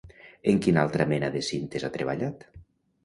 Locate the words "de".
1.35-1.43